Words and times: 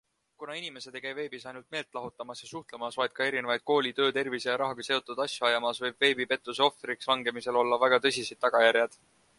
Kuna 0.43 0.53
inimesed 0.59 0.95
ei 0.95 1.01
käi 1.01 1.09
veebis 1.17 1.43
ainult 1.51 1.67
meelt 1.75 1.97
lahutamas 1.97 2.41
ja 2.45 2.49
suhtlemas, 2.51 2.97
vaid 3.01 3.13
ka 3.19 3.27
erinevaid 3.33 3.65
kooli, 3.71 3.93
töö, 4.01 4.09
tervise 4.17 4.51
ja 4.53 4.57
rahaga 4.63 4.87
seotud 4.89 5.23
asju 5.27 5.47
ajamas, 5.51 5.85
võib 5.85 6.03
veebipettuse 6.07 6.67
ohvriks 6.71 7.13
langemisel 7.15 7.63
olla 7.65 7.83
väga 7.87 8.03
tõsised 8.07 8.45
tagajärjed. 8.47 9.01